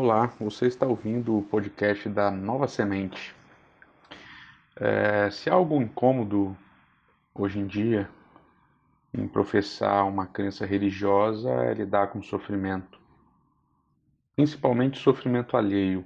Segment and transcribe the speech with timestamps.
[0.00, 3.34] Olá, você está ouvindo o podcast da Nova Semente.
[4.76, 6.56] É, se há algum incômodo
[7.34, 8.08] hoje em dia
[9.12, 12.96] em professar uma crença religiosa é lidar com sofrimento,
[14.36, 16.04] principalmente sofrimento alheio.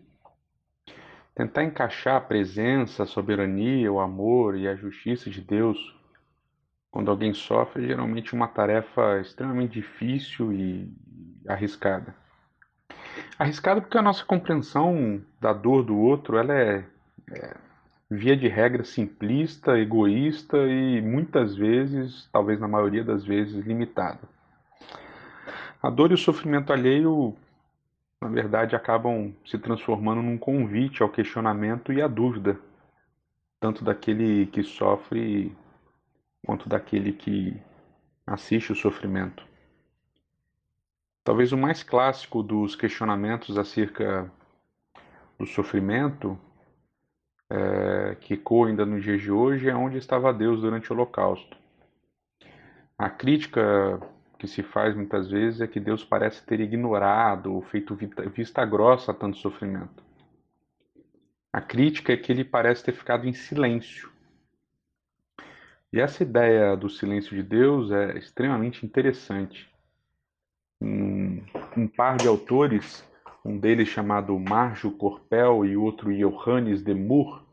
[1.35, 5.95] Tentar encaixar a presença, a soberania, o amor e a justiça de Deus
[6.91, 10.91] quando alguém sofre é geralmente uma tarefa extremamente difícil e
[11.47, 12.22] arriscada.
[13.39, 16.85] Arriscada porque a nossa compreensão da dor do outro ela é,
[17.31, 17.57] é
[18.11, 24.21] via de regra simplista, egoísta e muitas vezes, talvez na maioria das vezes, limitada.
[25.83, 27.35] A dor e o sofrimento alheio,
[28.21, 32.59] na verdade, acabam se transformando num convite ao questionamento e à dúvida,
[33.59, 35.57] tanto daquele que sofre
[36.45, 37.61] quanto daquele que
[38.27, 39.45] assiste o sofrimento.
[41.25, 44.31] Talvez o mais clássico dos questionamentos acerca
[45.39, 46.39] do sofrimento,
[47.49, 51.57] é, que ecoa ainda nos dias de hoje, é onde estava Deus durante o Holocausto.
[52.99, 54.01] A crítica
[54.39, 57.97] que se faz muitas vezes é que Deus parece ter ignorado ou feito
[58.35, 60.03] vista grossa a tanto sofrimento.
[61.53, 64.13] A crítica é que ele parece ter ficado em silêncio
[65.93, 69.71] e essa ideia do silêncio de Deus é extremamente interessante.
[70.83, 71.41] Um,
[71.77, 73.09] um par de autores,
[73.45, 77.45] um deles chamado Marjo Corpel e outro Johannes de Moor,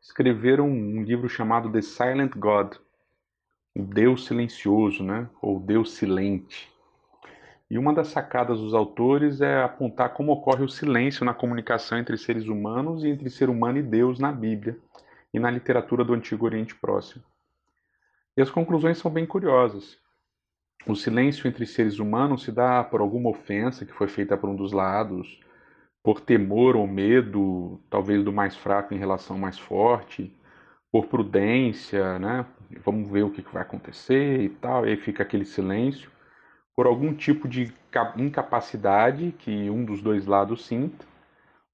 [0.00, 2.76] escreveram um livro chamado The Silent God,
[3.76, 5.28] o Deus silencioso, né?
[5.42, 6.72] ou Deus silente.
[7.70, 12.16] E uma das sacadas dos autores é apontar como ocorre o silêncio na comunicação entre
[12.16, 14.78] seres humanos e entre ser humano e Deus na Bíblia
[15.34, 17.22] e na literatura do Antigo Oriente Próximo.
[18.34, 19.98] E as conclusões são bem curiosas.
[20.86, 24.56] O silêncio entre seres humanos se dá por alguma ofensa que foi feita por um
[24.56, 25.38] dos lados,
[26.02, 30.32] por temor ou medo, talvez do mais fraco em relação ao mais forte,
[30.90, 32.46] por prudência, né?
[32.84, 36.10] Vamos ver o que vai acontecer e tal, e aí fica aquele silêncio,
[36.74, 37.72] por algum tipo de
[38.16, 41.04] incapacidade que um dos dois lados sinta,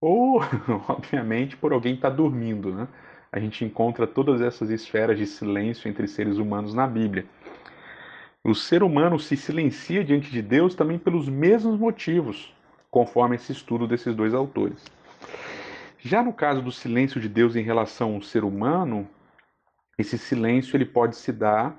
[0.01, 0.41] ou,
[0.89, 2.89] obviamente, por alguém estar tá dormindo, né?
[3.35, 7.27] a gente encontra todas essas esferas de silêncio entre seres humanos na Bíblia.
[8.47, 12.55] O ser humano se silencia diante de Deus também pelos mesmos motivos,
[12.91, 14.85] conforme esse estudo desses dois autores.
[15.99, 19.09] Já no caso do silêncio de Deus em relação ao ser humano,
[19.97, 21.75] esse silêncio ele pode se dar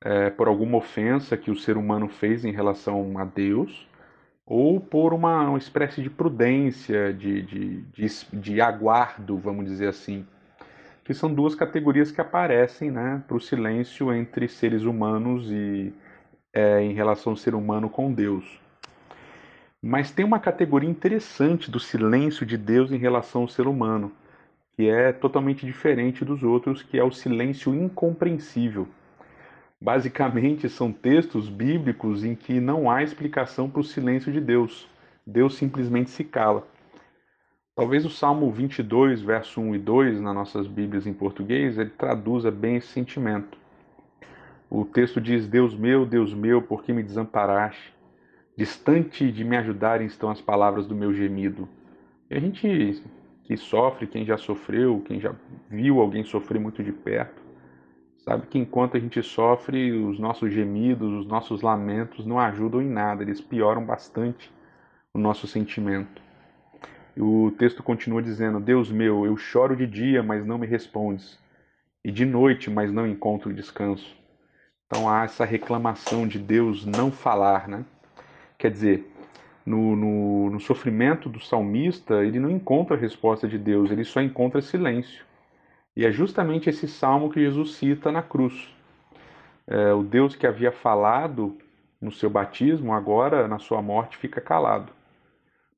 [0.00, 3.88] é, por alguma ofensa que o ser humano fez em relação a Deus,
[4.46, 10.24] ou por uma, uma espécie de prudência, de, de, de, de aguardo, vamos dizer assim
[11.08, 15.90] que são duas categorias que aparecem né, para o silêncio entre seres humanos e
[16.52, 18.60] é, em relação ao ser humano com Deus.
[19.80, 24.12] Mas tem uma categoria interessante do silêncio de Deus em relação ao ser humano,
[24.76, 28.86] que é totalmente diferente dos outros, que é o silêncio incompreensível.
[29.80, 34.86] Basicamente, são textos bíblicos em que não há explicação para o silêncio de Deus.
[35.26, 36.66] Deus simplesmente se cala.
[37.78, 42.50] Talvez o Salmo 22, verso 1 e 2, nas nossas Bíblias em português, ele traduza
[42.50, 43.56] bem esse sentimento.
[44.68, 47.94] O texto diz: Deus meu, Deus meu, por que me desamparaste?
[48.56, 51.68] Distante de me ajudarem estão as palavras do meu gemido.
[52.28, 53.00] E a gente
[53.44, 55.32] que sofre, quem já sofreu, quem já
[55.70, 57.40] viu alguém sofrer muito de perto,
[58.24, 62.90] sabe que enquanto a gente sofre, os nossos gemidos, os nossos lamentos não ajudam em
[62.90, 64.52] nada, eles pioram bastante
[65.14, 66.27] o nosso sentimento.
[67.20, 71.38] O texto continua dizendo: Deus meu, eu choro de dia, mas não me respondes,
[72.04, 74.16] e de noite, mas não encontro descanso.
[74.86, 77.84] Então há essa reclamação de Deus não falar, né?
[78.56, 79.12] Quer dizer,
[79.66, 84.20] no, no, no sofrimento do salmista, ele não encontra a resposta de Deus, ele só
[84.22, 85.24] encontra silêncio.
[85.96, 88.72] E é justamente esse salmo que Jesus cita na cruz.
[89.66, 91.58] É, o Deus que havia falado
[92.00, 94.92] no seu batismo, agora na sua morte fica calado.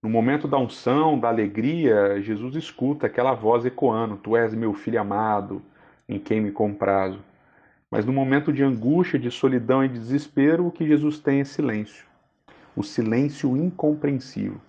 [0.02, 4.98] No momento da unção, da alegria, Jesus escuta aquela voz ecoando: Tu és meu filho
[4.98, 5.62] amado,
[6.08, 7.22] em quem me comprazo.
[7.90, 11.44] Mas no momento de angústia, de solidão e de desespero, o que Jesus tem é
[11.44, 12.06] silêncio.
[12.74, 14.60] O silêncio incompreensível.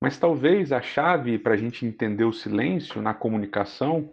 [0.00, 4.08] Mas talvez a chave para a gente entender o silêncio na comunicação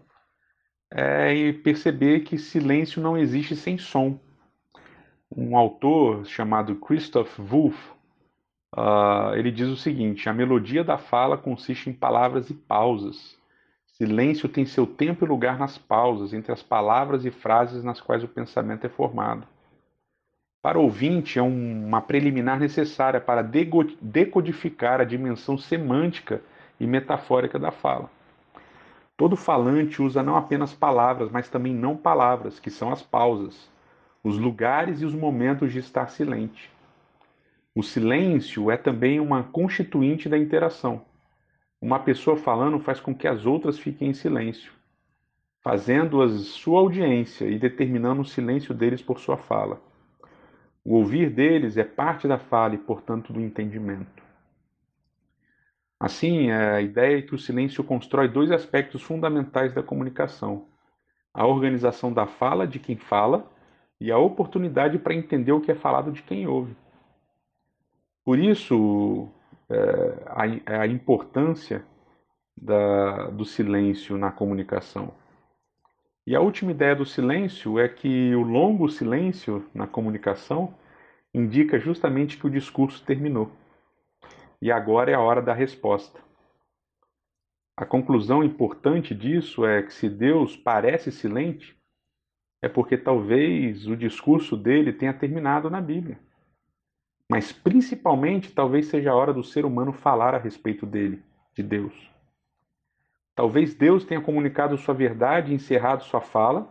[0.92, 4.20] é perceber que silêncio não existe sem som.
[5.34, 7.97] Um autor chamado Christoph Wolff
[8.76, 13.38] Uh, ele diz o seguinte: a melodia da fala consiste em palavras e pausas.
[13.88, 18.24] Silêncio tem seu tempo e lugar nas pausas, entre as palavras e frases nas quais
[18.24, 19.48] o pensamento é formado.
[20.62, 26.42] Para o ouvinte, é uma preliminar necessária para decodificar a dimensão semântica
[26.80, 28.10] e metafórica da fala.
[29.16, 33.72] Todo falante usa não apenas palavras, mas também não palavras, que são as pausas,
[34.24, 36.70] os lugares e os momentos de estar silente.
[37.78, 41.06] O silêncio é também uma constituinte da interação.
[41.80, 44.74] Uma pessoa falando faz com que as outras fiquem em silêncio,
[45.62, 49.80] fazendo-as sua audiência e determinando o silêncio deles por sua fala.
[50.84, 54.24] O ouvir deles é parte da fala e, portanto, do entendimento.
[56.00, 60.66] Assim, a ideia é que o silêncio constrói dois aspectos fundamentais da comunicação:
[61.32, 63.48] a organização da fala de quem fala
[64.02, 66.76] e a oportunidade para entender o que é falado de quem ouve.
[68.28, 69.30] Por isso,
[69.70, 69.78] é,
[70.26, 71.86] a, a, importância
[72.62, 75.14] da, do silêncio na comunicação.
[76.26, 80.76] E a última ideia do silêncio é que o longo silêncio na comunicação
[81.34, 83.50] indica justamente que o discurso terminou
[84.62, 86.20] e agora é a hora da resposta.
[87.78, 91.80] A conclusão importante disso é que se Deus parece silente,
[92.62, 96.27] é porque talvez o discurso dele tenha terminado na Bíblia.
[97.30, 101.22] Mas principalmente, talvez seja a hora do ser humano falar a respeito dele,
[101.54, 101.94] de Deus.
[103.36, 106.68] Talvez Deus tenha comunicado sua verdade e encerrado sua fala,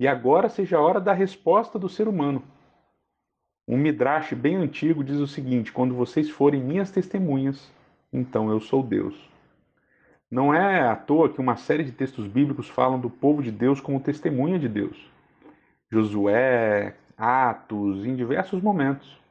[0.00, 2.42] e agora seja a hora da resposta do ser humano.
[3.66, 7.70] Um midrash bem antigo diz o seguinte: quando vocês forem minhas testemunhas,
[8.12, 9.14] então eu sou Deus.
[10.30, 13.80] Não é à toa que uma série de textos bíblicos falam do povo de Deus
[13.80, 15.10] como testemunha de Deus.
[15.90, 19.23] Josué, Atos, em diversos momentos.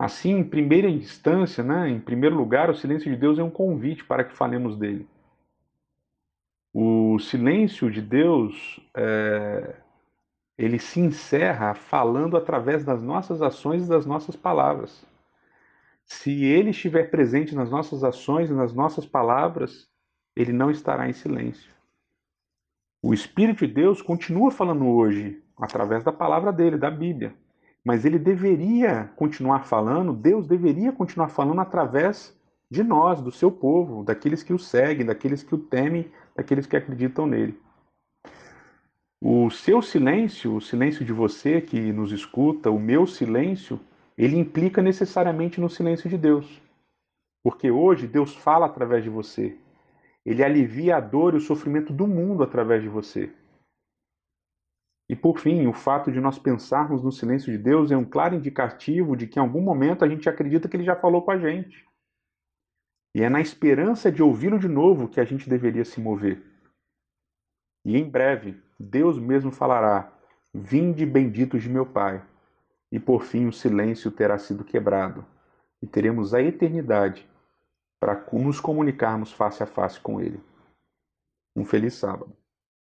[0.00, 4.02] Assim, em primeira instância, né, em primeiro lugar, o silêncio de Deus é um convite
[4.02, 5.06] para que falemos dele.
[6.72, 9.76] O silêncio de Deus é,
[10.56, 15.04] ele se encerra falando através das nossas ações e das nossas palavras.
[16.06, 19.86] Se ele estiver presente nas nossas ações e nas nossas palavras,
[20.34, 21.70] ele não estará em silêncio.
[23.02, 27.34] O Espírito de Deus continua falando hoje através da palavra dele, da Bíblia.
[27.84, 32.38] Mas ele deveria continuar falando, Deus deveria continuar falando através
[32.70, 36.76] de nós, do seu povo, daqueles que o seguem, daqueles que o temem, daqueles que
[36.76, 37.58] acreditam nele.
[39.20, 43.80] O seu silêncio, o silêncio de você que nos escuta, o meu silêncio,
[44.16, 46.62] ele implica necessariamente no silêncio de Deus.
[47.42, 49.56] Porque hoje Deus fala através de você.
[50.24, 53.30] Ele alivia a dor e o sofrimento do mundo através de você.
[55.10, 58.36] E por fim, o fato de nós pensarmos no silêncio de Deus é um claro
[58.36, 61.36] indicativo de que em algum momento a gente acredita que ele já falou com a
[61.36, 61.84] gente.
[63.12, 66.40] E é na esperança de ouvi-lo de novo que a gente deveria se mover.
[67.84, 70.16] E em breve, Deus mesmo falará:
[70.54, 72.24] Vinde benditos de meu Pai.
[72.92, 75.26] E por fim o silêncio terá sido quebrado,
[75.82, 77.28] e teremos a eternidade
[77.98, 80.40] para nos comunicarmos face a face com Ele.
[81.56, 82.39] Um feliz sábado.